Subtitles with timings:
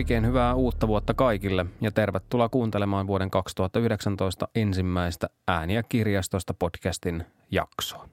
[0.00, 8.08] Oikein hyvää uutta vuotta kaikille ja tervetuloa kuuntelemaan vuoden 2019 ensimmäistä Ääniä kirjastosta podcastin jaksoa.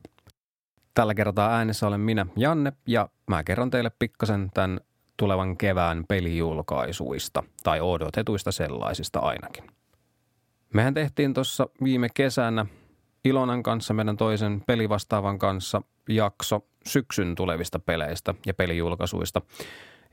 [0.93, 4.79] Tällä kertaa äänessä olen minä, Janne, ja mä kerron teille pikkasen tämän
[5.17, 9.63] tulevan kevään pelijulkaisuista, tai odotetuista sellaisista ainakin.
[10.73, 12.65] Mehän tehtiin tuossa viime kesänä
[13.25, 19.41] Ilonan kanssa, meidän toisen pelivastaavan kanssa, jakso syksyn tulevista peleistä ja pelijulkaisuista.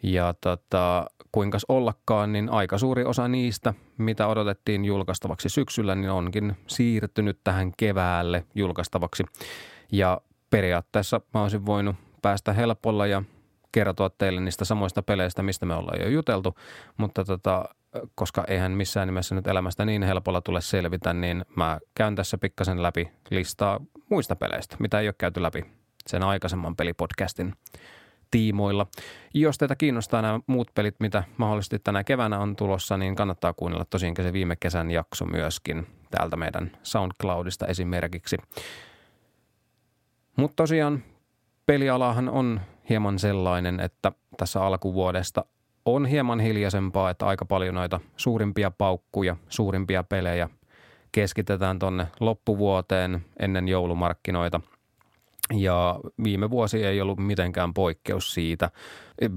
[0.02, 6.56] Ja tota, kuinkas ollakaan, niin aika suuri osa niistä, mitä odotettiin julkaistavaksi syksyllä, niin onkin
[6.66, 9.24] siirtynyt tähän keväälle julkaistavaksi.
[9.92, 13.22] Ja periaatteessa mä olisin voinut päästä helpolla ja
[13.72, 16.54] kertoa teille niistä samoista peleistä, mistä me ollaan jo juteltu,
[16.96, 17.64] mutta tota,
[18.14, 22.82] koska eihän missään nimessä nyt elämästä niin helpolla tule selvitä, niin mä käyn tässä pikkasen
[22.82, 23.80] läpi listaa
[24.10, 25.64] muista peleistä, mitä ei ole käyty läpi
[26.06, 27.54] sen aikaisemman pelipodcastin
[28.34, 28.86] tiimoilla.
[29.34, 33.84] Jos teitä kiinnostaa nämä muut pelit, mitä mahdollisesti tänä keväänä on tulossa, niin kannattaa kuunnella
[33.84, 38.36] tosiaan se viime kesän jakso myöskin täältä meidän SoundCloudista esimerkiksi.
[40.36, 41.04] Mutta tosiaan
[41.66, 45.44] pelialahan on hieman sellainen, että tässä alkuvuodesta
[45.84, 50.48] on hieman hiljaisempaa, että aika paljon noita suurimpia paukkuja, suurimpia pelejä
[51.12, 54.60] keskitetään tonne loppuvuoteen ennen joulumarkkinoita–
[55.52, 58.70] ja viime vuosi ei ollut mitenkään poikkeus siitä.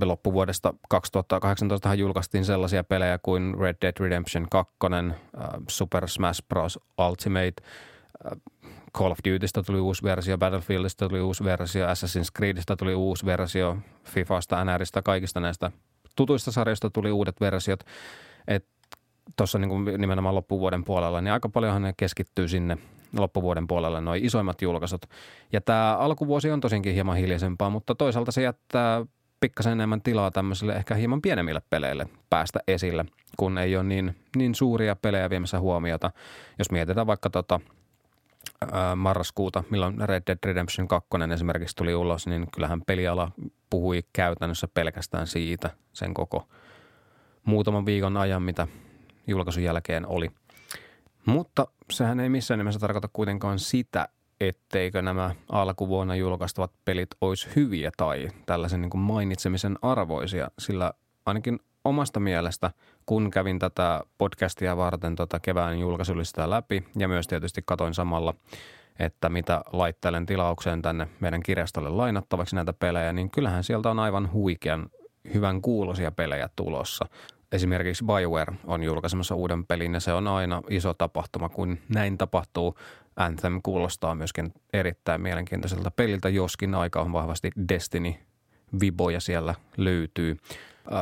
[0.03, 5.11] Loppuvuodesta 2018 julkaistiin sellaisia pelejä kuin Red Dead Redemption 2, äh,
[5.67, 6.79] Super Smash Bros.
[7.09, 7.53] Ultimate,
[8.25, 8.41] äh,
[8.97, 13.77] Call of Dutysta tuli uusi versio, Battlefieldista tuli uusi versio, Assassin's Creedistä tuli uusi versio,
[14.03, 15.71] Fifasta, NRistä, kaikista näistä
[16.17, 17.83] tutuista sarjoista tuli uudet versiot.
[19.35, 22.77] Tuossa niin nimenomaan loppuvuoden puolella, niin aika paljonhan ne keskittyy sinne
[23.17, 25.05] loppuvuoden puolella noin isoimmat julkaisut.
[25.53, 29.05] Ja tämä alkuvuosi on tosinkin hieman hiljaisempaa, mutta toisaalta se jättää
[29.39, 33.05] pikkasen enemmän tilaa tämmöisille ehkä hieman pienemmille peleille päästä esille,
[33.37, 36.11] kun ei ole niin, niin suuria pelejä viemässä huomiota.
[36.59, 37.59] Jos mietitään vaikka tota,
[38.71, 43.31] ää, marraskuuta, milloin Red Dead Redemption 2 esimerkiksi tuli ulos, niin kyllähän peliala
[43.69, 46.47] puhui käytännössä pelkästään siitä sen koko
[47.45, 48.67] muutaman viikon ajan, mitä
[49.27, 50.31] julkaisun jälkeen oli–
[51.27, 54.09] mutta sehän ei missään nimessä tarkoita kuitenkaan sitä,
[54.41, 60.93] etteikö nämä alkuvuonna julkaistavat pelit olisi hyviä tai tällaisen niin kuin mainitsemisen arvoisia, sillä
[61.25, 62.71] ainakin omasta mielestä,
[63.05, 68.33] kun kävin tätä podcastia varten tota kevään julkaisulistaa läpi ja myös tietysti katoin samalla,
[68.99, 74.31] että mitä laittelen tilaukseen tänne meidän kirjastolle lainattavaksi näitä pelejä, niin kyllähän sieltä on aivan
[74.31, 74.89] huikean
[75.33, 77.05] hyvän kuulosia pelejä tulossa
[77.51, 82.77] esimerkiksi BioWare on julkaisemassa uuden pelin ja se on aina iso tapahtuma, kun näin tapahtuu.
[83.15, 90.37] Anthem kuulostaa myöskin erittäin mielenkiintoiselta peliltä, joskin aika on vahvasti Destiny-viboja siellä löytyy.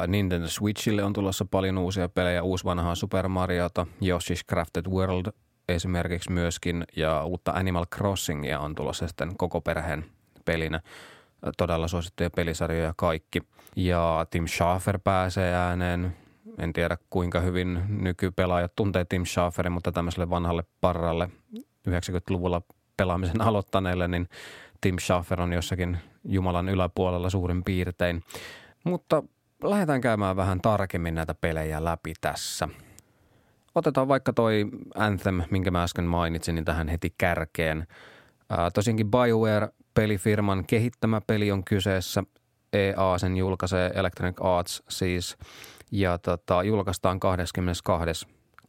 [0.08, 5.26] Nintendo Switchille on tulossa paljon uusia pelejä, uusi vanhaa Super Mariota, Yoshi's Crafted World
[5.70, 10.06] esimerkiksi myöskin ja uutta Animal Crossingia on tulossa sitten koko perheen
[10.46, 10.82] pelinä.
[11.58, 13.42] Todella suosittuja pelisarjoja kaikki.
[13.76, 16.16] Ja Tim Schafer pääsee ääneen,
[16.60, 21.30] en tiedä kuinka hyvin nykypelaajat tuntee Tim Schaferin, mutta tämmöiselle vanhalle parralle
[21.90, 22.62] 90-luvulla
[22.98, 24.30] pelaamisen aloittaneelle, niin
[24.82, 28.24] Tim Schafer on jossakin Jumalan yläpuolella suurin piirtein.
[28.84, 29.24] Mutta
[29.64, 32.68] lähdetään käymään vähän tarkemmin näitä pelejä läpi tässä.
[33.76, 34.66] Otetaan vaikka toi
[34.96, 37.88] Anthem, minkä mä äsken mainitsin, niin tähän heti kärkeen.
[38.50, 42.24] Ää, tosiaankin BioWare-pelifirman kehittämä peli on kyseessä.
[42.74, 45.38] EA sen julkaisee Electronic Arts siis–
[45.92, 47.20] ja tota, julkaistaan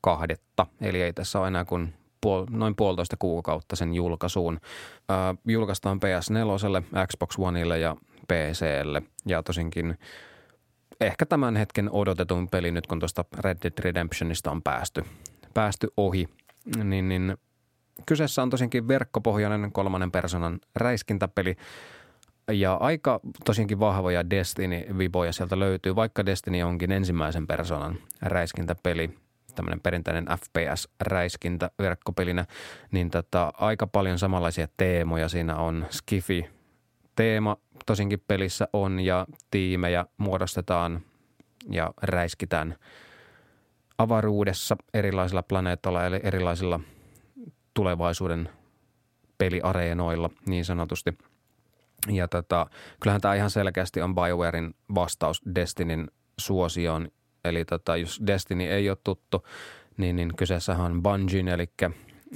[0.07, 0.67] 22.2.
[0.81, 1.95] Eli ei tässä ole enää kuin
[2.27, 4.61] puol- noin puolitoista kuukautta sen julkaisuun.
[5.09, 7.97] Ää, julkaistaan PS4, Xbox Oneille ja
[8.29, 9.99] PClle ja tosinkin
[11.01, 15.05] ehkä tämän hetken odotetun peli nyt kun tuosta Red Dead Redemptionista on päästy,
[15.55, 16.29] päästy ohi,
[16.85, 17.37] niin, niin
[18.07, 21.57] kyseessä on tosinkin verkkopohjainen kolmannen personan räiskintäpeli–
[22.53, 29.11] ja aika tosiaankin vahvoja Destiny-viboja sieltä löytyy, vaikka Destiny onkin ensimmäisen persoonan räiskintäpeli,
[29.55, 32.47] tämmöinen perinteinen FPS-räiskintä verkkopelinä,
[32.91, 35.87] niin tota, aika paljon samanlaisia teemoja siinä on.
[35.91, 36.49] Skifi
[37.17, 37.57] teema
[37.87, 41.01] tosinkin pelissä on ja tiimejä muodostetaan
[41.71, 42.77] ja räiskitään
[43.99, 46.81] avaruudessa erilaisilla planeetoilla eli erilaisilla
[47.75, 48.49] tulevaisuuden
[49.39, 51.15] peliareenoilla niin sanotusti–
[52.11, 52.67] ja tota,
[53.01, 57.09] kyllähän tämä ihan selkeästi on BioWarein vastaus Destinin suosioon.
[57.45, 59.47] Eli tota, jos Destiny ei ole tuttu,
[59.97, 61.71] niin, niin kyseessähän on Bungie, eli,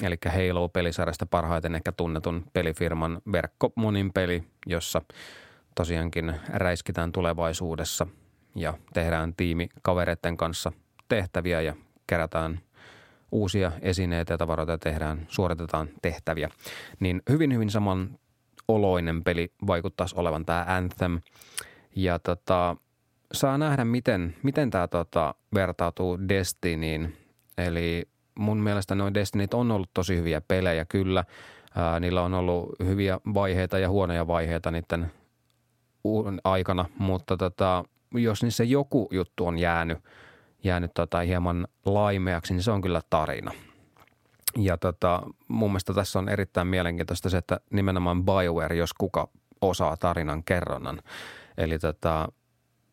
[0.03, 5.03] eli Halo-pelisarjasta parhaiten ehkä tunnetun pelifirman verkkomonin peli, jossa
[5.75, 8.07] tosiaankin räiskitään tulevaisuudessa
[8.55, 10.73] ja tehdään tiimi kavereiden kanssa
[11.09, 11.75] tehtäviä ja
[12.07, 12.61] kerätään
[13.33, 16.49] uusia esineitä ja tavaroita ja tehdään, suoritetaan tehtäviä.
[17.01, 18.19] Niin hyvin, hyvin saman
[18.69, 21.21] oloinen peli vaikuttaisi olevan tämä Anthem.
[21.97, 22.77] Ja tota,
[23.33, 27.17] saa nähdä, miten, miten tämä tota, vertautuu Destinyin.
[27.59, 28.09] Eli
[28.39, 31.25] mun mielestä noin Destinit on ollut tosi hyviä pelejä kyllä.
[31.77, 35.13] Ää, niillä on ollut hyviä vaiheita ja huonoja vaiheita niiden
[36.45, 37.85] aikana, mutta tota,
[38.15, 39.99] jos niissä joku juttu on jäänyt,
[40.65, 43.53] jäänyt tota hieman laimeaksi, niin se on kyllä tarina.
[44.57, 49.29] Ja tota, mun mielestä tässä on erittäin mielenkiintoista se, että nimenomaan BioWare, jos kuka
[49.61, 51.03] osaa tarinan kerronnan.
[51.59, 52.29] Eli tota,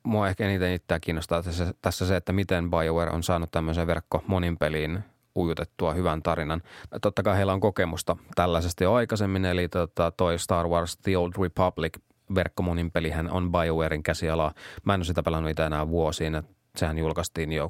[0.04, 4.24] mua ehkä eniten itseä kiinnostaa tässä, tässä se, että miten BioWare on saanut tämmöisen verkko
[4.28, 5.04] monin peliin
[5.36, 6.62] ujutettua hyvän tarinan.
[7.02, 11.32] Totta kai heillä on kokemusta tällaisesta jo aikaisemmin, eli tota, toi Star Wars The Old
[11.42, 11.98] Republic
[12.36, 14.54] verkkomonin pelihän on BioWarein käsialaa.
[14.86, 17.70] Mä en ole sitä pelannut itse enää vuosiin, että sehän julkaistiin jo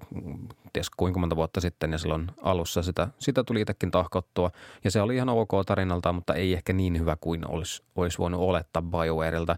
[0.73, 4.51] ties kuinka monta vuotta sitten ja silloin alussa sitä, sitä tuli itsekin tahkottua.
[4.83, 8.41] Ja se oli ihan ok tarinalta, mutta ei ehkä niin hyvä kuin olisi, olisi voinut
[8.41, 9.55] olettaa BioWareilta.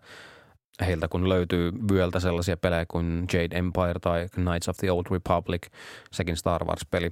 [0.85, 5.67] Heiltä kun löytyy vyöltä sellaisia pelejä kuin Jade Empire tai Knights of the Old Republic,
[6.11, 7.11] sekin Star Wars-peli.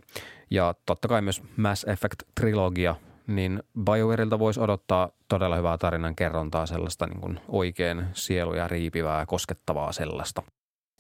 [0.50, 2.96] Ja totta kai myös Mass Effect-trilogia,
[3.28, 9.92] niin BioWareilta voisi odottaa todella hyvää tarinan kerrontaa, sellaista niin kuin oikein sieluja riipivää, koskettavaa
[9.92, 10.44] sellaista.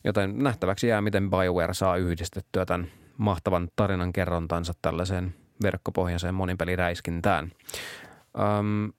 [0.07, 2.87] Joten nähtäväksi jää, miten BioWare saa yhdistettyä tämän
[3.17, 7.51] mahtavan tarinan kerrontansa tällaiseen verkkopohjaiseen monipeliräiskintään.
[8.39, 8.93] Öm,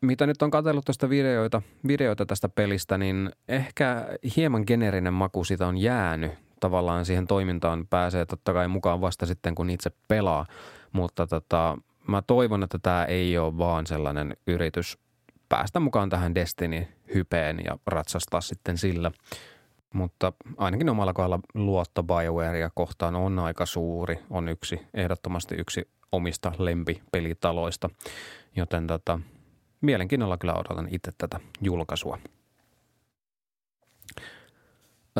[0.00, 4.06] mitä nyt on katsellut tästä videoita, videoita tästä pelistä, niin ehkä
[4.36, 6.32] hieman generinen maku siitä on jäänyt.
[6.60, 10.46] Tavallaan siihen toimintaan pääsee totta kai mukaan vasta sitten, kun itse pelaa.
[10.92, 11.78] Mutta tota,
[12.08, 14.98] mä toivon, että tämä ei ole vaan sellainen yritys
[15.48, 19.10] päästä mukaan tähän Destiny-hypeen ja ratsastaa sitten sillä–
[19.92, 24.18] mutta ainakin omalla kohdalla luotto BioWarea kohtaan on aika suuri.
[24.30, 27.90] On yksi, ehdottomasti yksi omista lempipelitaloista,
[28.56, 29.20] joten tota,
[29.80, 32.18] mielenkiinnolla kyllä odotan itse tätä julkaisua.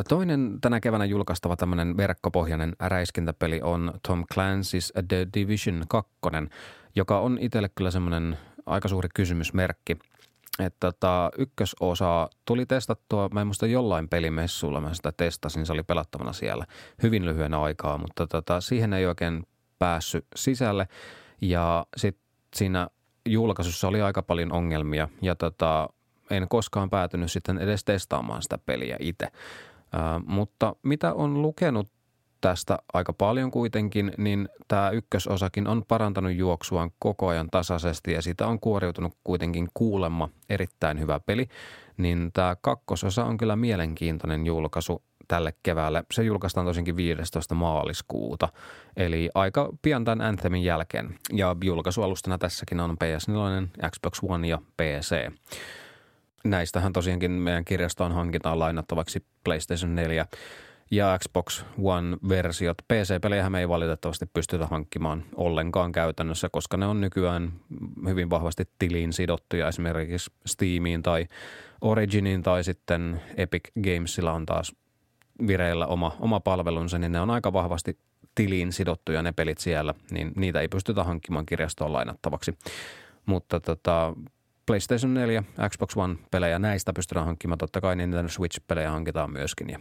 [0.09, 6.11] Toinen tänä keväänä julkaistava tämmöinen verkkopohjainen räiskintäpeli on Tom Clancy's The Division 2,
[6.97, 9.97] joka on itselle kyllä semmoinen aika suuri kysymysmerkki–
[10.59, 15.83] että tota, ykkösosa tuli testattua, mä en muista jollain pelimessulla, mä sitä testasin, se oli
[15.83, 16.67] pelattavana siellä
[17.03, 19.47] hyvin lyhyen aikaa, mutta tota, siihen ei oikein
[19.79, 20.89] päässyt sisälle.
[21.41, 22.25] Ja sitten
[22.57, 22.89] siinä
[23.27, 25.89] julkaisussa oli aika paljon ongelmia ja tota,
[26.31, 29.29] en koskaan päätynyt sitten edes testaamaan sitä peliä itse.
[30.27, 31.89] Mutta mitä on lukenut
[32.43, 38.47] tästä aika paljon kuitenkin, niin tämä ykkösosakin on parantanut juoksuaan koko ajan tasaisesti ja siitä
[38.47, 41.49] on kuoriutunut kuitenkin kuulemma erittäin hyvä peli.
[41.97, 46.05] Niin tämä kakkososa on kyllä mielenkiintoinen julkaisu tälle keväälle.
[46.12, 47.55] Se julkaistaan tosinkin 15.
[47.55, 48.49] maaliskuuta,
[48.97, 51.19] eli aika pian tämän Anthemin jälkeen.
[51.33, 55.33] Ja julkaisualustana tässäkin on PS4, Xbox One ja PC.
[56.44, 60.27] Näistähän tosiaankin meidän kirjastoon hankitaan lainattavaksi PlayStation 4
[60.93, 62.77] ja Xbox One-versiot.
[62.89, 67.53] PC-pelejä me ei valitettavasti pystytä hankkimaan ollenkaan käytännössä, koska ne on nykyään
[68.08, 71.27] hyvin vahvasti tiliin sidottuja esimerkiksi Steamiin tai
[71.81, 74.72] Originiin tai sitten Epic Gamesilla on taas
[75.46, 77.99] vireillä oma, oma palvelunsa, niin ne on aika vahvasti
[78.34, 82.58] tiliin sidottuja ne pelit siellä, niin niitä ei pystytä hankkimaan kirjastoon lainattavaksi.
[83.27, 84.15] Mutta tota,
[84.67, 87.58] PlayStation 4, Xbox One-pelejä näistä pystytään hankkimaan.
[87.58, 89.79] Totta kai Nintendo Switch-pelejä hankitaan myöskin ja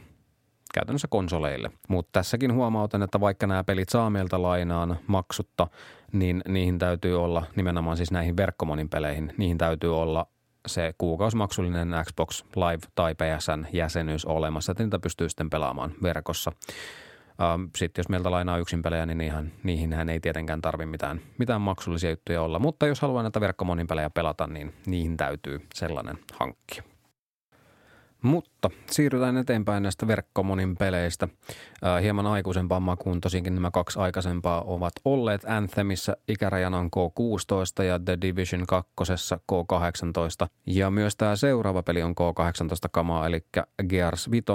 [0.73, 1.71] käytännössä konsoleille.
[1.87, 5.67] Mutta tässäkin huomautan, että vaikka nämä pelit saa meiltä lainaan maksutta,
[6.11, 10.27] niin niihin täytyy olla, nimenomaan siis näihin verkkomonin peleihin, niihin täytyy olla
[10.67, 16.51] se kuukausimaksullinen Xbox Live tai PSN jäsenyys olemassa, että niitä pystyy sitten pelaamaan verkossa.
[17.41, 21.61] Ähm, sitten jos meiltä lainaa yksin pelejä, niin niihin, niihin ei tietenkään tarvi mitään, mitään
[21.61, 22.59] maksullisia juttuja olla.
[22.59, 26.90] Mutta jos haluaa näitä verkkomonin pelejä pelata, niin niihin täytyy sellainen hankkia.
[28.21, 31.27] Mutta siirrytään eteenpäin näistä verkkomonin peleistä.
[31.85, 35.45] Äh, hieman aikuisempaan makuun tosinkin nämä kaksi aikaisempaa ovat olleet.
[35.47, 38.91] Anthemissa ikärajana on K16 ja The Division 2
[39.51, 40.47] K18.
[40.65, 43.45] Ja myös tämä seuraava peli on K18 kamaa, eli
[43.89, 44.45] Gears 5,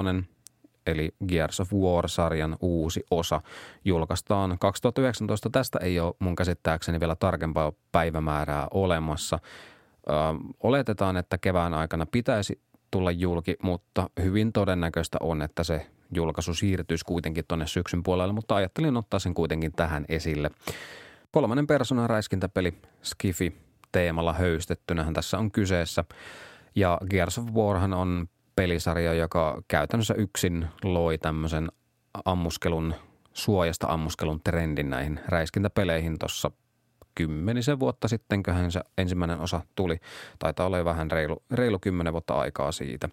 [0.87, 3.41] eli Gears of War-sarjan uusi osa.
[3.85, 5.51] Julkaistaan 2019.
[5.51, 9.39] Tästä ei ole mun käsittääkseni vielä tarkempaa päivämäärää olemassa.
[10.09, 10.13] Ö,
[10.63, 12.61] oletetaan, että kevään aikana pitäisi
[12.97, 18.55] tulla julki, mutta hyvin todennäköistä on, että se julkaisu siirtyisi kuitenkin tuonne syksyn puolelle, mutta
[18.55, 20.51] ajattelin ottaa sen kuitenkin tähän esille.
[21.31, 23.57] Kolmannen persoonan räiskintäpeli Skifi
[23.93, 26.05] teemalla höystettynähän tässä on kyseessä.
[26.77, 31.69] Ja Gears of Warhan on pelisarja, joka käytännössä yksin loi tämmöisen
[32.25, 32.95] ammuskelun,
[33.33, 36.51] suojasta ammuskelun trendin näihin räiskintäpeleihin tuossa
[37.17, 39.97] kymmenisen vuotta sitten, köhän se ensimmäinen osa tuli.
[40.39, 43.09] Taitaa olla vähän reilu, reilu kymmenen vuotta aikaa siitä.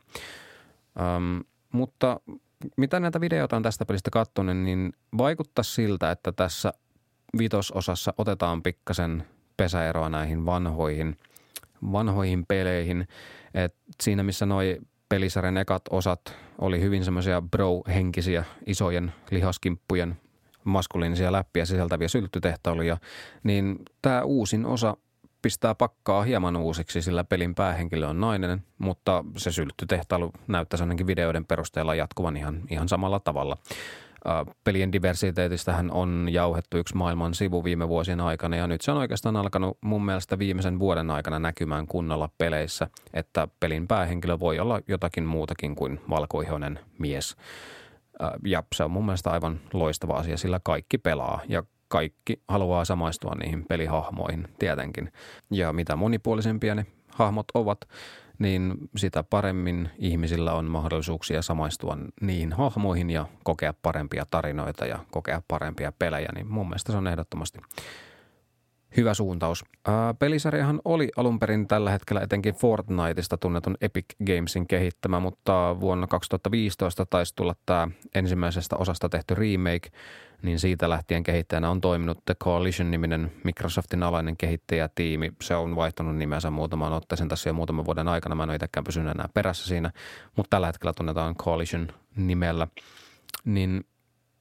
[1.16, 2.20] Öm, mutta
[2.78, 6.74] mitä näitä videoita on tästä pelistä katsonut, niin vaikuttaa siltä, että tässä
[7.38, 9.24] vitososassa otetaan pikkasen
[9.58, 11.20] pesäeroa näihin vanhoihin,
[11.92, 13.08] vanhoihin peleihin.
[13.54, 14.80] Et siinä missä noi
[15.10, 16.22] pelisarjan ekat osat
[16.60, 20.18] oli hyvin semmoisia bro-henkisiä isojen lihaskimppujen
[20.64, 22.98] maskuliinisia läppiä sisältäviä sylttytehtailuja,
[23.44, 24.98] niin tämä uusin osa
[25.42, 31.46] pistää pakkaa hieman uusiksi, sillä pelin päähenkilö on nainen, mutta se sylttytehtailu näyttäisi ainakin videoiden
[31.46, 33.58] perusteella jatkuvan ihan, ihan samalla tavalla.
[34.64, 39.36] Pelien diversiteetistähän on jauhettu yksi maailman sivu viime vuosien aikana ja nyt se on oikeastaan
[39.36, 45.24] alkanut mun mielestä viimeisen vuoden aikana näkymään kunnolla peleissä, että pelin päähenkilö voi olla jotakin
[45.24, 47.36] muutakin kuin valkoihoinen mies.
[48.46, 53.36] Ja se on mun mielestä aivan loistava asia, sillä kaikki pelaa ja kaikki haluaa samaistua
[53.36, 55.12] niihin pelihahmoihin tietenkin.
[55.52, 57.78] Ja mitä monipuolisempia ne hahmot ovat,
[58.40, 65.42] niin sitä paremmin ihmisillä on mahdollisuuksia samaistua niihin hahmoihin ja kokea parempia tarinoita ja kokea
[65.48, 67.60] parempia pelejä, niin mun mielestä se on ehdottomasti
[68.98, 69.66] hyvä suuntaus.
[69.88, 76.08] Ää, pelisarjahan oli alun perin tällä hetkellä etenkin Fortniteista tunnetun Epic Gamesin kehittämä, mutta vuonna
[76.08, 79.90] 2015 taisi tulla tämä ensimmäisestä osasta tehty remake,
[80.42, 85.34] niin siitä lähtien kehittäjänä on toiminut The Coalition-niminen Microsoftin alainen kehittäjätiimi.
[85.42, 88.36] Se on vaihtanut nimensä muutamaan otteeseen tässä jo muutaman vuoden aikana.
[88.36, 89.92] Mä en ole itsekään pysynyt enää perässä siinä,
[90.36, 92.68] mutta tällä hetkellä tunnetaan Coalition nimellä.
[93.46, 93.86] Niin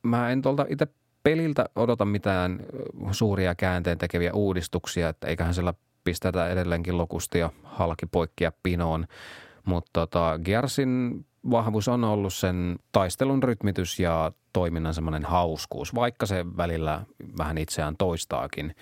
[0.02, 0.86] mä en tuolta itse
[1.22, 2.60] peliltä odota mitään
[3.10, 5.74] suuria käänteen tekeviä uudistuksia, että eiköhän siellä
[6.04, 9.06] pistetä edelleenkin lokustia halki poikkia pinoon.
[9.64, 16.44] Mutta tota, Gearsin vahvuus on ollut sen taistelun rytmitys ja toiminnan semmoinen hauskuus, vaikka se
[16.56, 17.02] välillä
[17.38, 18.76] vähän itseään toistaakin.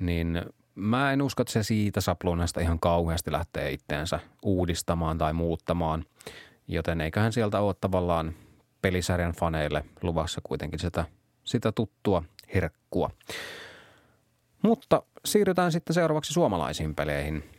[0.00, 0.42] Niin
[0.74, 6.04] mä en usko, että se siitä sapluunasta ihan kauheasti lähtee itteensä uudistamaan tai muuttamaan,
[6.68, 8.34] joten eiköhän sieltä ole tavallaan
[8.82, 11.04] pelisarjan faneille luvassa kuitenkin sitä,
[11.46, 12.22] sitä tuttua
[12.54, 13.10] herkkua.
[14.62, 17.44] Mutta siirrytään sitten seuraavaksi suomalaisiin peleihin–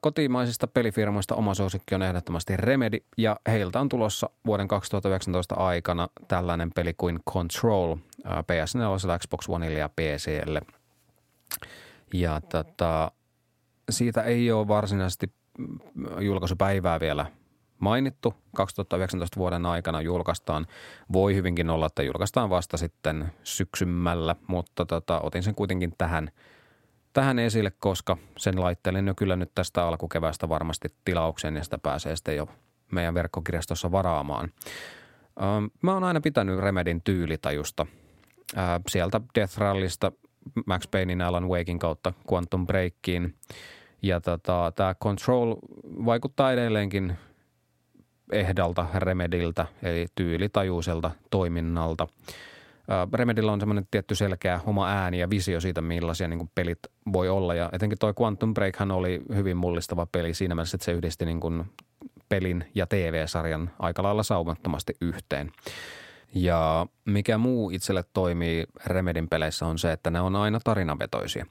[0.00, 6.70] kotimaisista pelifirmoista oma suosikki on ehdottomasti Remedy ja heiltä on tulossa vuoden 2019 aikana tällainen
[6.74, 7.96] peli kuin Control
[8.26, 10.62] PS4, Xbox Oneille ja PClle.
[12.14, 13.12] Ja tota,
[13.90, 15.32] siitä ei ole varsinaisesti
[16.20, 17.26] julkaisupäivää vielä
[17.80, 18.34] mainittu.
[18.56, 20.66] 2019 vuoden aikana julkaistaan.
[21.12, 26.30] Voi hyvinkin olla, että julkaistaan vasta sitten syksymällä, mutta tota, otin sen kuitenkin tähän–
[27.12, 32.16] tähän esille, koska sen laittelin jo kyllä nyt tästä alkukevästä varmasti tilaukseen ja sitä pääsee
[32.16, 32.48] sitten jo
[32.92, 34.52] meidän verkkokirjastossa varaamaan.
[35.82, 37.86] Mä oon aina pitänyt Remedin tyylitajusta.
[38.88, 40.12] Sieltä Death Rallista,
[40.66, 43.34] Max Paynein Alan Wakein kautta Quantum Breakiin.
[44.02, 45.56] Ja tota, tämä Control
[46.04, 47.16] vaikuttaa edelleenkin
[48.32, 52.06] ehdalta Remediltä, eli tyylitajuiselta toiminnalta–
[53.12, 56.78] Remedillä on semmoinen tietty selkeä oma ääni ja visio siitä, millaisia niin kuin pelit
[57.12, 57.54] voi olla.
[57.54, 61.40] Ja etenkin toi Quantum Breakhan oli hyvin mullistava peli siinä mielessä, että se yhdisti niin
[61.40, 61.64] kuin
[62.28, 65.52] pelin ja TV-sarjan aika lailla saumattomasti yhteen.
[66.34, 71.46] Ja mikä muu itselle toimii Remedin peleissä on se, että ne on aina tarinavetoisia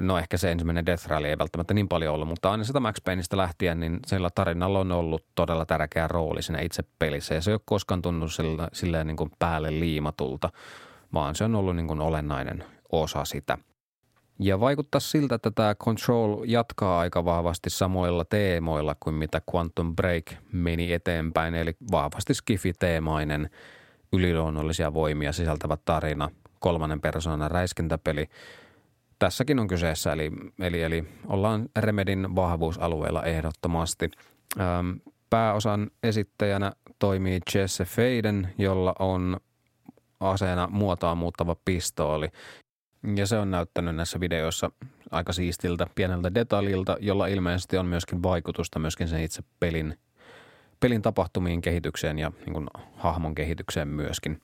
[0.00, 2.96] no ehkä se ensimmäinen Death Rally ei välttämättä niin paljon ollut, mutta aina sitä Max
[3.04, 7.34] Payneista lähtien, niin sillä tarinalla on ollut todella tärkeä rooli siinä itse pelissä.
[7.34, 10.50] Ja se ei ole koskaan tuntunut sillä, silleen niin kuin päälle liimatulta,
[11.14, 13.58] vaan se on ollut niin kuin olennainen osa sitä.
[14.40, 20.24] Ja vaikuttaa siltä, että tämä Control jatkaa aika vahvasti samoilla teemoilla kuin mitä Quantum Break
[20.52, 23.50] meni eteenpäin, eli vahvasti skifi-teemainen,
[24.12, 28.28] yliluonnollisia voimia sisältävä tarina, kolmannen persoonan räiskintäpeli–
[29.18, 34.10] tässäkin on kyseessä, eli, eli, eli ollaan Remedin vahvuusalueella ehdottomasti.
[34.60, 34.90] Ähm,
[35.30, 39.36] pääosan esittäjänä toimii Jesse Faden, jolla on
[40.20, 42.28] aseena muotoa muuttava pistooli.
[43.16, 44.70] Ja se on näyttänyt näissä videoissa
[45.10, 49.98] aika siistiltä, pieneltä detaljilta, jolla ilmeisesti on myöskin vaikutusta myöskin sen itse pelin,
[50.80, 54.40] pelin tapahtumiin kehitykseen ja niin kuin hahmon kehitykseen myöskin.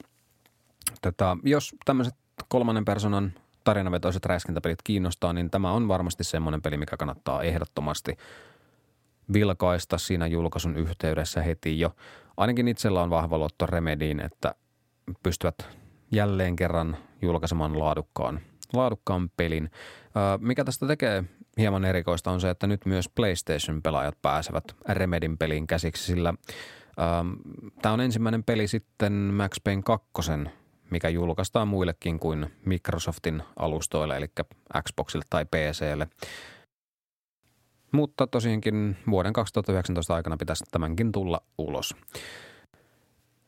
[1.03, 2.15] Tätä, jos tämmöiset
[2.49, 3.33] kolmannen personan
[3.65, 8.17] tarinavetoiset räiskintäpelit kiinnostaa, niin tämä on varmasti semmoinen peli, mikä kannattaa ehdottomasti
[9.33, 11.97] vilkaista siinä julkaisun yhteydessä heti jo.
[12.37, 14.55] Ainakin itsellä on vahva luotto Remediin, että
[15.23, 15.69] pystyvät
[16.11, 18.41] jälleen kerran julkaisemaan laadukkaan,
[18.73, 19.71] laadukkaan pelin.
[20.39, 21.25] Mikä tästä tekee
[21.59, 26.35] hieman erikoista on se, että nyt myös PlayStation-pelaajat pääsevät Remedin peliin käsiksi, sillä
[27.83, 30.09] tämä on ensimmäinen peli sitten Max Payne 2,
[30.95, 34.27] mikä julkaistaan muillekin kuin Microsoftin alustoille, eli
[34.89, 36.09] Xboxille tai PClle.
[37.93, 41.97] Mutta tosiaankin vuoden 2019 aikana pitäisi tämänkin tulla ulos.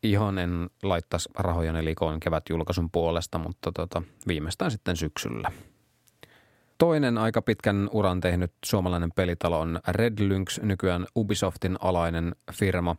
[0.02, 5.52] Ihan en laittaisi rahoja likoon kevätjulkaisun puolesta, mutta tota, viimeistään sitten syksyllä.
[6.78, 12.96] Toinen aika pitkän uran tehnyt suomalainen pelitalo on Red Lynx, nykyään Ubisoftin alainen firma.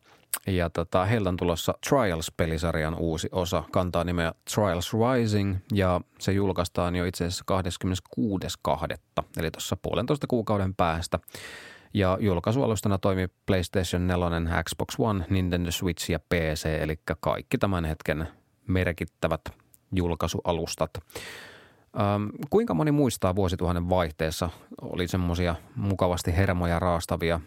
[0.47, 6.95] Ja tota, heiltä on tulossa Trials-pelisarjan uusi osa, kantaa nimeä Trials Rising ja se julkaistaan
[6.95, 7.45] jo itse asiassa
[9.19, 9.23] 26.2.
[9.37, 11.19] eli tuossa puolentoista kuukauden päästä.
[11.93, 18.27] Ja julkaisualustana toimii PlayStation 4, Xbox One, Nintendo Switch ja PC, eli kaikki tämän hetken
[18.67, 19.41] merkittävät
[19.91, 20.91] julkaisualustat.
[21.99, 24.49] Ähm, kuinka moni muistaa vuosituhannen vaihteessa
[24.81, 27.39] oli semmoisia mukavasti hermoja raastavia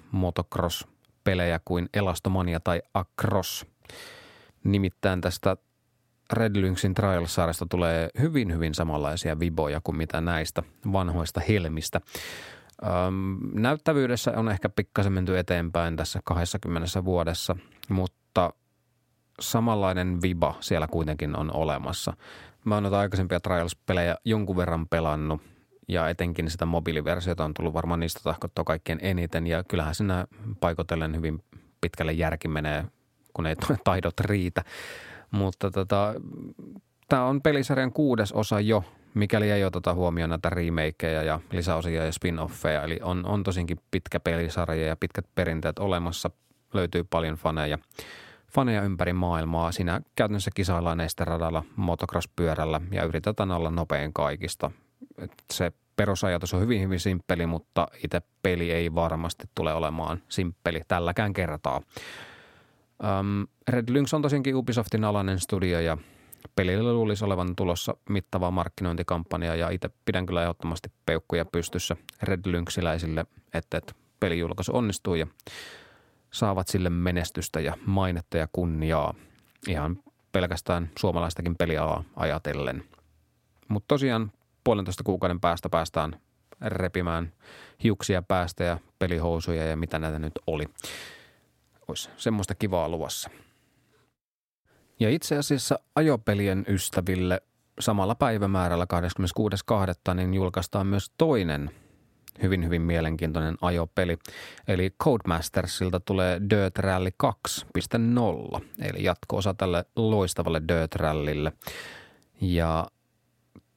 [1.20, 3.66] motocross-pelejä kuin Elastomania tai Across?
[4.64, 5.56] Nimittäin tästä
[6.32, 10.62] Red Lynxin Trials-sarjasta tulee hyvin, hyvin samanlaisia viboja kuin mitä näistä
[10.92, 12.00] vanhoista helmistä.
[12.84, 17.56] Ähm, näyttävyydessä on ehkä pikkasen menty eteenpäin tässä 20 vuodessa,
[17.88, 18.52] mutta
[19.40, 22.16] samanlainen viba siellä kuitenkin on olemassa.
[22.64, 25.40] Mä oon noita aikaisempia Trials-pelejä jonkun verran pelannut
[25.90, 30.26] ja etenkin sitä mobiiliversiota on tullut varmaan niistä tahkottua kaikkein eniten ja kyllähän siinä
[30.61, 31.42] paikotellen hyvin
[31.80, 32.85] pitkälle järki menee,
[33.35, 34.64] kun ei taidot riitä.
[35.30, 36.14] Mutta tota,
[37.09, 42.12] tämä on pelisarjan kuudes osa jo, mikäli ei oteta huomioon näitä remakeja ja lisäosia ja
[42.12, 42.85] spin-offeja.
[42.85, 46.30] Eli on, on tosinkin pitkä pelisarja ja pitkät perinteet olemassa.
[46.75, 47.78] Löytyy paljon faneja
[48.52, 49.73] faneja ympäri maailmaa.
[49.73, 54.70] Siinä käytännössä kisaillaan esteradalla motocross-pyörällä ja yritetään olla nopein kaikista.
[55.20, 60.80] Et se perusajatus on hyvin, hyvin simppeli, mutta itse peli ei varmasti tule olemaan simppeli
[60.88, 61.83] tälläkään kertaa.
[63.20, 65.98] Um, Red Lynx on tosiaankin Ubisoftin alainen studio ja
[66.56, 73.26] pelille luulisi olevan tulossa mittava markkinointikampanja ja itse pidän kyllä ehdottomasti peukkuja pystyssä Red Lynxiläisille,
[73.54, 75.26] että, että pelijulkaisu onnistuu ja
[76.30, 79.14] saavat sille menestystä ja mainetta ja kunniaa
[79.68, 79.98] ihan
[80.33, 82.85] pelkästään suomalaistakin pelialaa ajatellen.
[83.68, 84.33] Mutta tosiaan
[84.64, 86.20] puolentoista kuukauden päästä päästään
[86.61, 87.33] repimään
[87.83, 90.64] hiuksia päästä ja pelihousuja ja mitä näitä nyt oli.
[91.88, 93.31] Olisi semmoista kivaa luvassa.
[95.01, 97.42] Ja itse asiassa ajopelien ystäville
[97.81, 98.87] samalla päivämäärällä
[100.11, 100.14] 26.2.
[100.14, 101.70] niin julkaistaan myös toinen
[102.42, 104.18] hyvin, hyvin mielenkiintoinen ajopeli.
[104.68, 111.53] Eli Codemastersilta tulee Dirt Rally 2.0, eli jatko-osa tälle loistavalle Dirt Rallylle.
[112.40, 112.87] Ja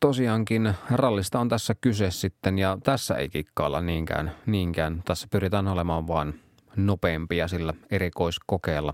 [0.03, 5.01] tosiaankin rallista on tässä kyse sitten, ja tässä ei kikkailla niinkään, niinkään.
[5.05, 6.33] Tässä pyritään olemaan vaan
[6.75, 8.93] nopeampia sillä erikoiskokeella.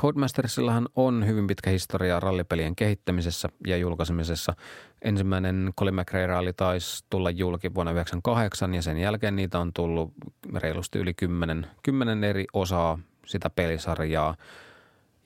[0.00, 4.54] Codemastersillahan on hyvin pitkä historia rallipelien kehittämisessä ja julkaisemisessa.
[5.02, 10.12] Ensimmäinen Colin McRae-ralli taisi tulla julki vuonna 1998 ja sen jälkeen niitä on tullut
[10.54, 14.36] reilusti yli kymmenen, kymmenen eri osaa sitä pelisarjaa.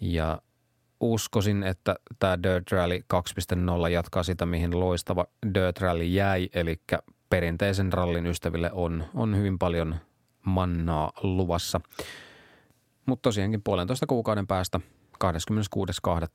[0.00, 0.42] Ja
[1.02, 3.00] uskoisin, että tämä Dirt Rally
[3.84, 6.80] 2.0 jatkaa sitä, mihin loistava Dirt Rally jäi, eli
[7.30, 9.96] perinteisen rallin ystäville on, on hyvin paljon
[10.44, 11.80] mannaa luvassa–
[13.06, 14.80] mutta tosiaankin puolentoista kuukauden päästä
[15.24, 15.30] 26.2.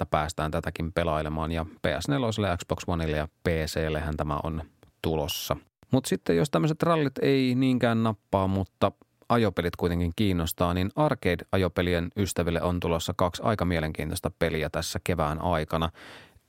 [0.10, 4.62] päästään tätäkin pelailemaan ja PS4, Xbox Oneille ja PCllehän tämä on
[5.02, 5.58] tulossa.
[5.92, 8.92] Mutta sitten jos tämmöiset rallit ei niinkään nappaa, mutta
[9.30, 15.90] ajopelit kuitenkin kiinnostaa, niin arcade-ajopelien ystäville on tulossa kaksi aika mielenkiintoista peliä tässä kevään aikana.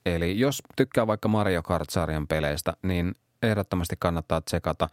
[0.06, 4.88] Eli jos tykkää vaikka Mario Kart-sarjan peleistä, niin ehdottomasti kannattaa tsekata.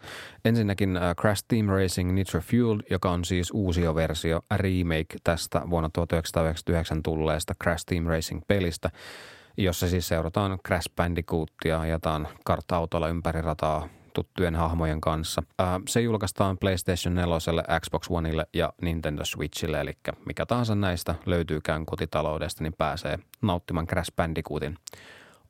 [0.46, 5.90] Ensinnäkin äh, Crash Team Racing Nitro Fuel, joka on siis uusi versio, remake tästä vuonna
[5.94, 8.90] 1999 tulleesta Crash Team Racing-pelistä,
[9.58, 15.44] jossa siis seurataan Crash Bandicootia, ajetaan kartta-autolla ympäri rataa tuttujen hahmojen kanssa.
[15.88, 19.94] Se julkaistaan PlayStation 4, Xbox Oneille ja Nintendo Switchille, eli
[20.26, 24.78] mikä tahansa näistä löytyykään kotitaloudesta, niin pääsee nauttimaan Crash Bandicootin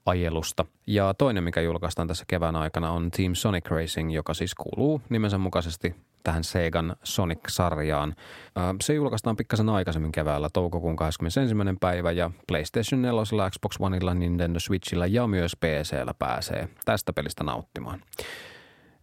[0.05, 0.65] ajelusta.
[0.87, 5.37] Ja toinen, mikä julkaistaan tässä kevään aikana, on Team Sonic Racing, joka siis kuuluu nimensä
[5.37, 8.15] mukaisesti tähän Segan Sonic-sarjaan.
[8.81, 11.55] Se julkaistaan pikkasen aikaisemmin keväällä, toukokuun 21.
[11.79, 18.01] päivä, ja PlayStation 4, Xbox Oneilla, Nintendo Switchillä ja myös PCllä pääsee tästä pelistä nauttimaan.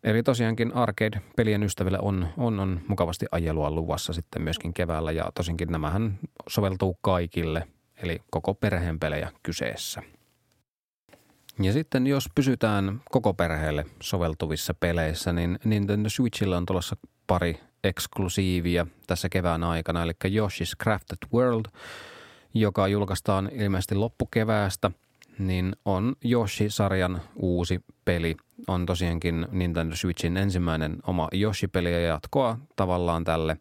[0.05, 5.69] Eli tosiaankin arcade-pelien ystäville on, on, on mukavasti ajelua luvassa sitten myöskin keväällä, ja tosinkin
[5.69, 7.69] nämähän soveltuu kaikille,
[8.03, 10.03] eli koko perheen pelejä kyseessä.
[11.63, 18.87] Ja sitten jos pysytään koko perheelle soveltuvissa peleissä, niin Nintendo Switchillä on tulossa pari eksklusiivia
[19.07, 21.65] tässä kevään aikana, eli Yoshi's Crafted World,
[22.55, 24.91] joka julkaistaan ilmeisesti loppukeväästä,
[25.39, 28.37] niin on Yoshi-sarjan uusi peli.
[28.67, 33.57] On tosiaankin Nintendo Switchin ensimmäinen oma Yoshi-peli ja jatkoa tavallaan tälle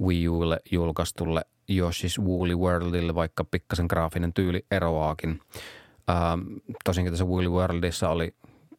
[0.00, 5.40] Wii Ulle julkaistulle Yoshi's Woolly Worldille, vaikka pikkasen graafinen tyyli eroaakin.
[6.08, 6.38] Ää,
[6.84, 8.34] tosinkin tässä Woolly Worldissa oli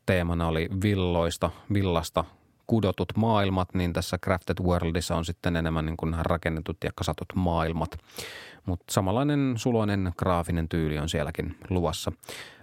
[0.06, 2.26] teemana oli villoista, villasta
[2.67, 7.98] kudotut maailmat, niin tässä Crafted Worldissa on sitten enemmän niin kuin rakennetut ja kasatut maailmat.
[8.65, 12.12] Mutta samanlainen suloinen graafinen tyyli on sielläkin luvassa.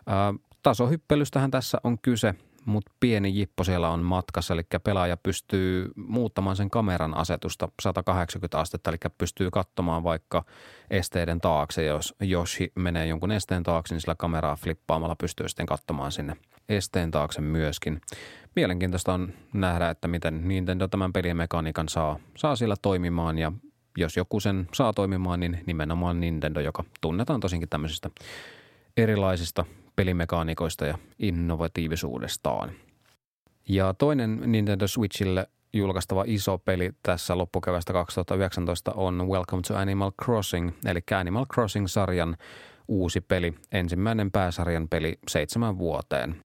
[0.07, 2.35] Ää, tasohyppelystähän tässä on kyse–
[2.65, 8.91] mutta pieni jippo siellä on matkassa, eli pelaaja pystyy muuttamaan sen kameran asetusta 180 astetta,
[8.91, 10.45] eli pystyy katsomaan vaikka
[10.91, 11.85] esteiden taakse.
[11.85, 16.37] Jos Joshi menee jonkun esteen taakse, niin sillä kameraa flippaamalla pystyy sitten katsomaan sinne
[16.69, 18.01] esteen taakse myöskin.
[18.57, 23.53] Mielenkiintoista on nähdä, että miten Nintendo tämän pelin mekaniikan saa, saa sillä toimimaan ja
[23.97, 28.11] jos joku sen saa toimimaan, niin nimenomaan Nintendo, joka tunnetaan tosinkin tämmöisistä
[28.97, 29.65] erilaisista
[29.97, 32.73] pelimekaanikoista ja innovatiivisuudestaan.
[33.69, 40.71] Ja toinen Nintendo Switchille julkaistava iso peli tässä loppukevästä 2019 on Welcome to Animal Crossing,
[40.87, 42.37] eli Animal Crossing-sarjan
[42.89, 46.37] uusi peli, ensimmäinen pääsarjan peli seitsemän vuoteen.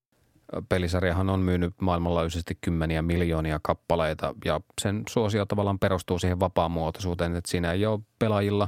[0.69, 7.51] Pelisarjahan on myynyt maailmanlaajuisesti kymmeniä miljoonia kappaleita ja sen suosio tavallaan perustuu siihen vapaamuotoisuuteen, että
[7.51, 8.67] siinä ei ole pelaajilla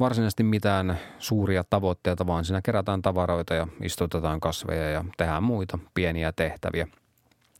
[0.00, 6.32] varsinaisesti mitään suuria tavoitteita, vaan siinä kerätään tavaroita ja istutetaan kasveja ja tehdään muita pieniä
[6.32, 6.86] tehtäviä.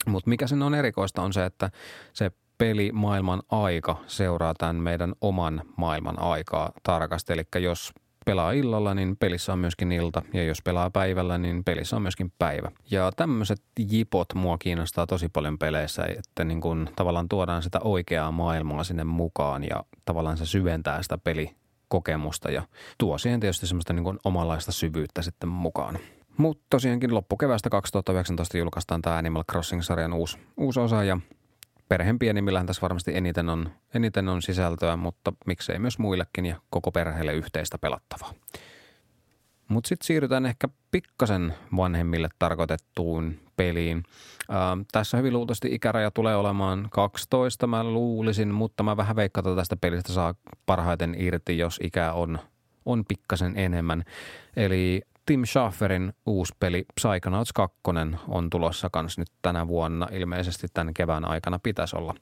[0.06, 1.70] Mutta mikä sen on erikoista on se, että
[2.12, 7.32] se peli maailman aika seuraa tämän meidän oman maailman aikaa tarkasti.
[7.32, 7.92] Eli jos
[8.24, 12.32] pelaa illalla, niin pelissä on myöskin ilta, ja jos pelaa päivällä, niin pelissä on myöskin
[12.38, 12.70] päivä.
[12.90, 18.32] Ja tämmöiset jipot mua kiinnostaa tosi paljon peleissä, että niin kun tavallaan tuodaan sitä oikeaa
[18.32, 21.50] maailmaa sinne mukaan, ja tavallaan se syventää sitä peli
[21.88, 22.62] kokemusta ja
[22.98, 25.98] tuo siihen tietysti semmoista niin omanlaista syvyyttä sitten mukaan.
[26.36, 31.18] Mutta tosiaankin loppukevästä 2019 julkaistaan tämä Animal Crossing-sarjan uusi, uusi osa ja
[31.90, 36.92] perheen pienimmillähän tässä varmasti eniten on, eniten on sisältöä, mutta miksei myös muillekin ja koko
[36.92, 38.32] perheelle yhteistä pelattavaa.
[39.68, 44.02] Mutta sitten siirrytään ehkä pikkasen vanhemmille tarkoitettuun peliin.
[44.48, 49.60] Ää, tässä hyvin luultavasti ikäraja tulee olemaan 12, mä luulisin, mutta mä vähän veikkaan, että
[49.60, 50.34] tästä pelistä saa
[50.66, 52.38] parhaiten irti, jos ikä on,
[52.86, 54.04] on pikkasen enemmän.
[54.56, 57.78] Eli Tim Schaferin uusi peli Psychonauts 2
[58.28, 60.08] on tulossa kans nyt tänä vuonna.
[60.12, 62.14] Ilmeisesti tämän kevään aikana pitäisi olla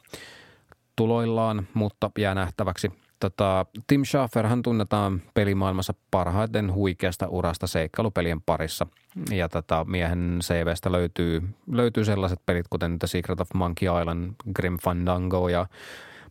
[0.97, 8.87] tuloillaan, mutta jää nähtäväksi– Tota, Tim Schafer hän tunnetaan pelimaailmassa parhaiten huikeasta urasta seikkailupelien parissa.
[9.31, 14.79] Ja tota, miehen CVstä löytyy, löytyy sellaiset pelit, kuten The Secret of Monkey Island, Grim
[14.83, 15.67] Fandango ja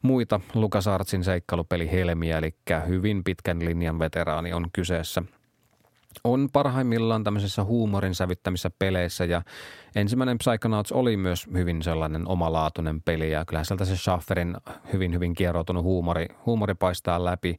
[0.02, 2.56] muita LucasArtsin seikkailupelihelmiä, eli
[2.88, 5.24] hyvin pitkän linjan veteraani on kyseessä–
[6.24, 9.42] on parhaimmillaan tämmöisissä huumorin sävyttämissä peleissä ja
[9.96, 14.58] ensimmäinen Psychonauts oli myös hyvin sellainen omalaatuinen peli ja kyllähän sieltä se Schafferin
[14.94, 17.58] hyvin hyvin kieroutunut huumori, huumori paistaa läpi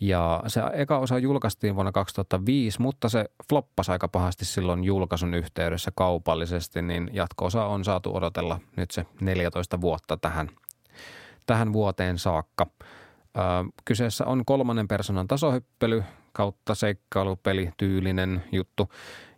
[0.00, 5.90] ja se eka osa julkaistiin vuonna 2005, mutta se floppasi aika pahasti silloin julkaisun yhteydessä
[5.94, 10.48] kaupallisesti, niin jatko-osa on saatu odotella nyt se 14 vuotta tähän,
[11.46, 12.66] tähän vuoteen saakka.
[13.84, 18.88] Kyseessä on kolmannen persoonan tasohyppely, kautta seikkailupeli tyylinen juttu,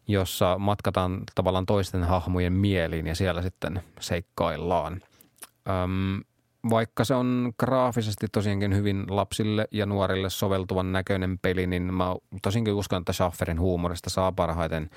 [0.09, 5.03] jossa matkataan tavallaan toisten hahmojen mieliin ja siellä sitten seikkaillaan.
[5.69, 6.23] Öm,
[6.71, 12.75] vaikka se on graafisesti tosiaankin hyvin lapsille ja nuorille soveltuvan näköinen peli, niin mä tosinkin
[12.75, 14.91] uskon, että Schafferin huumorista saa parhaiten,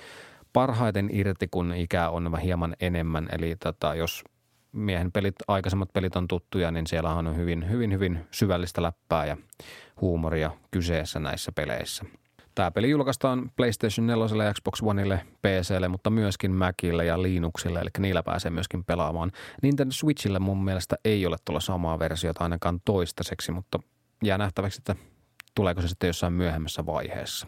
[0.54, 3.28] parhaiten irti, kun ikää on hieman enemmän.
[3.32, 4.24] Eli tota, jos
[4.72, 9.38] miehen pelit, aikaisemmat pelit on tuttuja, niin siellä on hyvin, hyvin, hyvin syvällistä läppää ja
[10.02, 12.06] huumoria kyseessä näissä peleissä.
[12.56, 17.90] Tämä peli julkaistaan PlayStation 4 ja Xbox Oneille, PClle, mutta myöskin Macille ja Linuxille, eli
[18.00, 19.32] niillä pääsee myöskin pelaamaan.
[19.62, 23.80] Nintendo Switchille mun mielestä ei ole tulla samaa versiota ainakaan toistaiseksi, mutta
[24.24, 24.96] jää nähtäväksi, että
[25.56, 27.48] tuleeko se sitten jossain myöhemmässä vaiheessa.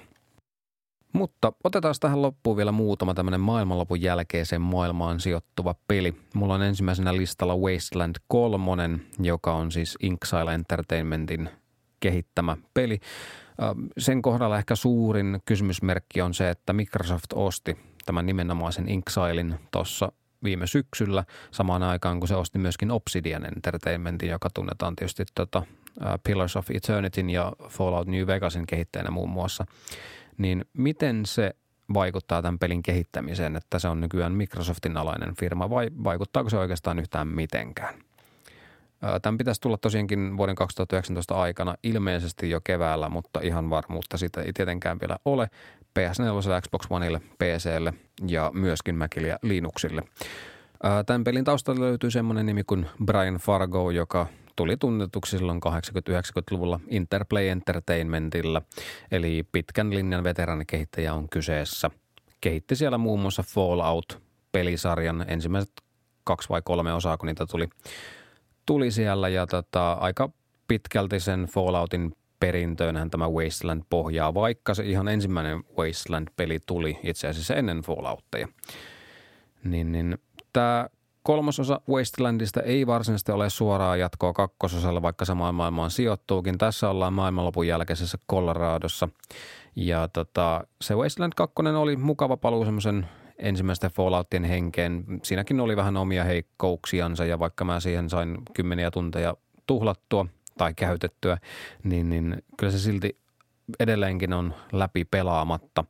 [1.13, 6.13] Mutta otetaan tähän loppuun vielä muutama tämmöinen maailmanlopun jälkeiseen maailmaan sijoittuva peli.
[6.33, 11.49] Mulla on ensimmäisenä listalla Wasteland 3, joka on siis Inxile Entertainmentin
[11.99, 12.99] kehittämä peli.
[13.97, 20.11] Sen kohdalla ehkä suurin kysymysmerkki on se, että Microsoft osti tämän nimenomaisen Inxilein tuossa
[20.43, 25.63] viime syksyllä samaan aikaan, kun se osti myöskin Obsidian Entertainmentin, joka tunnetaan tietysti tota,
[26.23, 29.65] Pillars of Eternityn ja Fallout New Vegasin kehittäjänä muun muassa.
[30.37, 31.55] Niin miten se
[31.93, 36.99] vaikuttaa tämän pelin kehittämiseen, että se on nykyään Microsoftin alainen firma vai vaikuttaako se oikeastaan
[36.99, 37.93] yhtään mitenkään?
[39.21, 44.53] Tämän pitäisi tulla tosiaankin vuoden 2019 aikana ilmeisesti jo keväällä, mutta ihan varmuutta siitä ei
[44.53, 45.49] tietenkään vielä ole.
[45.99, 47.93] PS4, Xbox Oneille, PClle
[48.27, 50.01] ja myöskin Macille ja Linuxille.
[51.05, 55.59] Tämän pelin taustalla löytyy semmoinen nimi kuin Brian Fargo, joka tuli tunnetuksi silloin
[56.09, 58.61] 80-90-luvulla Interplay Entertainmentilla,
[59.11, 61.89] eli pitkän linjan veteranikehittäjä on kyseessä.
[62.41, 65.71] Kehitti siellä muun muassa Fallout-pelisarjan ensimmäiset
[66.23, 67.69] kaksi vai kolme osaa, kun niitä tuli,
[68.65, 70.29] tuli siellä ja tota, aika
[70.67, 77.55] pitkälti sen Falloutin perintöönhän tämä Wasteland pohjaa, vaikka se ihan ensimmäinen Wasteland-peli tuli itse asiassa
[77.55, 78.47] ennen Falloutteja.
[79.63, 80.17] Niin, niin
[80.53, 80.87] tämä
[81.23, 86.57] kolmasosa Wastelandista ei varsinaisesti ole suoraa jatkoa kakkososalle, vaikka samaan maailmaan sijoittuukin.
[86.57, 89.09] Tässä ollaan maailmanlopun jälkeisessä Coloradossa.
[89.75, 93.07] Ja tota, se Wasteland 2 oli mukava paluu semmoisen
[93.37, 95.03] ensimmäisten Falloutien henkeen.
[95.23, 99.35] Siinäkin oli vähän omia heikkouksiansa ja vaikka mä siihen sain kymmeniä tunteja
[99.67, 100.25] tuhlattua
[100.57, 101.37] tai käytettyä,
[101.83, 103.17] niin, niin kyllä se silti
[103.79, 105.85] edelleenkin on läpi pelaamatta.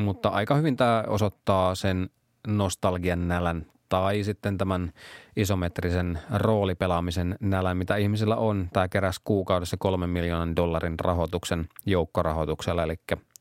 [0.00, 2.10] Mutta aika hyvin tämä osoittaa sen
[2.46, 4.92] nostalgian nälän tai sitten tämän
[5.36, 8.68] isometrisen roolipelaamisen nälän, mitä ihmisillä on.
[8.72, 12.96] Tämä keräsi kuukaudessa kolmen miljoonan dollarin rahoituksen joukkorahoituksella, eli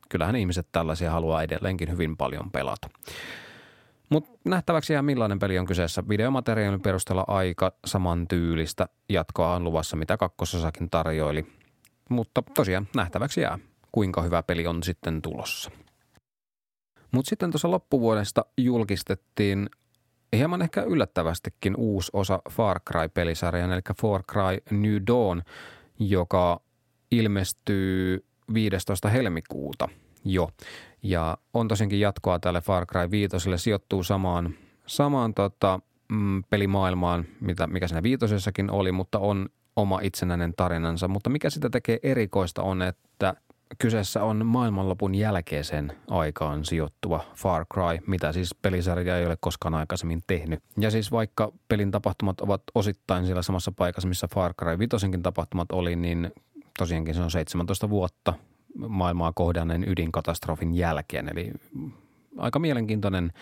[0.10, 2.90] kyllähän ihmiset tällaisia haluaa edelleenkin hyvin paljon pelata.
[4.10, 6.04] Mutta nähtäväksi jää millainen peli on kyseessä.
[6.10, 11.46] Videomateriaalin perusteella aika samantyylistä jatkoa on luvassa, mitä kakkososakin tarjoili.
[12.10, 13.60] Mutta tosiaan nähtäväksi jää,
[13.92, 15.72] kuinka hyvä peli on sitten tulossa.
[17.12, 19.70] Mutta sitten tuossa loppuvuodesta julkistettiin
[20.38, 25.42] hieman ehkä yllättävästikin uusi osa Far Cry-pelisarjan, eli Far Cry New Dawn,
[26.00, 26.62] joka
[27.12, 29.10] ilmestyy 15.
[29.10, 29.90] helmikuuta
[30.26, 30.50] jo.
[31.04, 34.54] Ja on tosiaankin jatkoa tälle Far Cry 5, sijoittuu samaan,
[34.86, 35.80] samaan tota,
[36.12, 41.08] mm, pelimaailmaan, mitä, mikä siinä viitosessakin oli, mutta on oma itsenäinen tarinansa.
[41.08, 43.36] Mutta mikä sitä tekee erikoista on, että
[43.80, 50.22] Kyseessä on maailmanlopun jälkeiseen aikaan sijoittuva Far Cry, mitä siis pelisarja ei ole koskaan aikaisemmin
[50.28, 50.60] tehnyt.
[50.78, 55.72] Ja siis vaikka pelin tapahtumat ovat osittain siellä samassa paikassa, missä Far Cry 5 tapahtumat
[55.72, 56.32] oli, niin
[56.80, 58.34] tosiaankin se on 17 vuotta
[58.88, 61.30] maailmaa kohdanneen ydinkatastrofin jälkeen.
[61.30, 61.52] Eli
[62.38, 63.34] aika mielenkiintoinen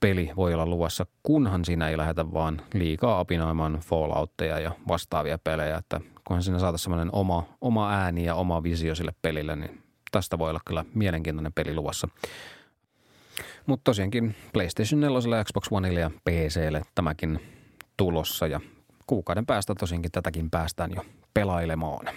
[0.00, 5.76] peli voi olla luvassa, kunhan siinä ei lähdetä vaan liikaa apinoimaan Falloutteja ja vastaavia pelejä,
[5.76, 10.38] että kunhan siinä saataisiin semmoinen oma, oma ääni ja oma visio sille pelille, niin tästä
[10.38, 12.08] voi olla kyllä mielenkiintoinen peli luvassa.
[13.66, 17.40] Mutta tosiaankin PlayStation 4, Xbox Oneille ja PClle tämäkin
[17.96, 18.60] tulossa ja
[19.06, 22.14] kuukauden päästä tosiaankin tätäkin päästään jo pelailemaan.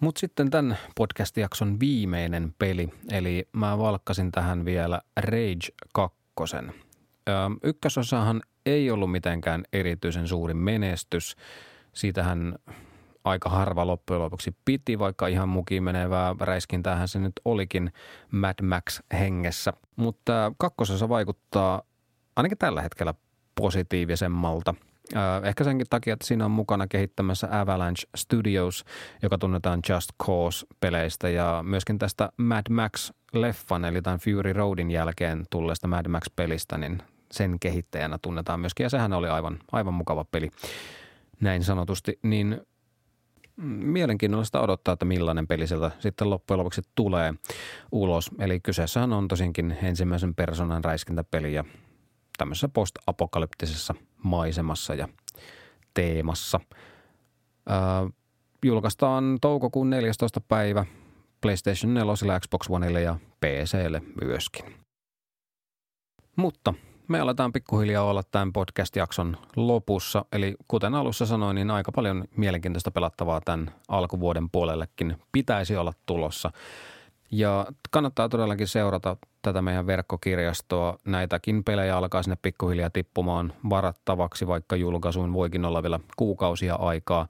[0.00, 6.16] Mutta sitten tämän podcast-jakson viimeinen peli, eli mä valkkasin tähän vielä Rage 2.
[7.62, 11.36] Ykkösosahan ei ollut mitenkään erityisen suuri menestys.
[11.92, 12.54] Siitähän
[13.28, 17.92] aika harva loppujen lopuksi piti, vaikka ihan mukiin menevää räiskintäähän se nyt olikin
[18.30, 19.72] Mad Max hengessä.
[19.96, 21.82] Mutta kakkososa vaikuttaa
[22.36, 23.14] ainakin tällä hetkellä
[23.54, 24.74] positiivisemmalta.
[25.44, 28.84] Ehkä senkin takia, että siinä on mukana kehittämässä Avalanche Studios,
[29.22, 35.88] joka tunnetaan Just Cause-peleistä ja myöskin tästä Mad Max-leffan, eli tämän Fury Roadin jälkeen tulleesta
[35.88, 40.50] Mad Max-pelistä, niin sen kehittäjänä tunnetaan myöskin, ja sehän oli aivan, aivan mukava peli
[41.40, 42.60] näin sanotusti, niin
[43.66, 47.34] mielenkiinnollista odottaa, että millainen peli sieltä sitten loppujen lopuksi tulee
[47.92, 48.30] ulos.
[48.38, 51.64] Eli kyseessähän on tosinkin ensimmäisen persoonan räiskintäpeli ja
[52.38, 55.08] tämmöisessä post-apokalyptisessa maisemassa ja
[55.94, 56.60] teemassa.
[57.70, 58.12] Äh,
[58.64, 60.40] julkaistaan toukokuun 14.
[60.40, 60.86] päivä
[61.40, 64.74] PlayStation 4, Xbox Oneille ja PClle myöskin.
[66.36, 66.74] Mutta
[67.08, 70.24] me aletaan pikkuhiljaa olla tämän podcast-jakson lopussa.
[70.32, 76.50] Eli kuten alussa sanoin, niin aika paljon mielenkiintoista pelattavaa tämän alkuvuoden puolellekin pitäisi olla tulossa.
[77.30, 80.98] Ja kannattaa todellakin seurata tätä meidän verkkokirjastoa.
[81.04, 87.28] Näitäkin pelejä alkaa sinne pikkuhiljaa tippumaan varattavaksi, vaikka julkaisuun voikin olla vielä kuukausia aikaa.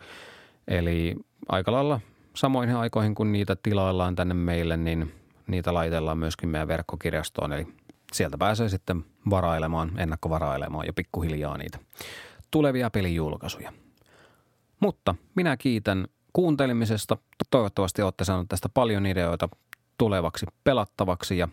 [0.68, 1.16] Eli
[1.48, 2.00] aika lailla
[2.34, 5.14] samoihin aikoihin, kun niitä tilaillaan tänne meille, niin
[5.46, 7.52] niitä laitellaan myöskin meidän verkkokirjastoon.
[7.52, 7.66] Eli
[8.12, 11.78] sieltä pääsee sitten varailemaan, ennakkovarailemaan jo pikkuhiljaa niitä
[12.50, 13.72] tulevia pelijulkaisuja.
[14.80, 17.16] Mutta minä kiitän kuuntelemisesta.
[17.50, 19.48] Toivottavasti olette saaneet tästä paljon ideoita
[19.98, 21.48] tulevaksi pelattavaksi ja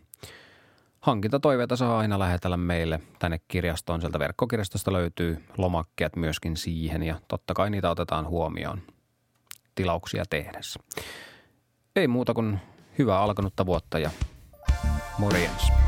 [1.01, 4.01] hankintatoiveita saa aina lähetellä meille tänne kirjastoon.
[4.01, 8.81] Sieltä verkkokirjastosta löytyy lomakkeet myöskin siihen ja totta kai niitä otetaan huomioon
[9.75, 10.79] tilauksia tehdessä.
[11.95, 12.59] Ei muuta kuin
[12.97, 14.09] hyvää alkanutta vuotta ja
[15.17, 15.84] Morjens.